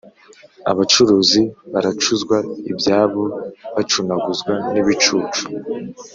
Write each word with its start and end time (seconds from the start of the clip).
Abacuruzi 0.71 1.41
baracuzwa 1.73 2.37
ibyabo 2.71 3.23
bacunaguzwa 3.75 4.53
n'ibicucu 4.73 5.43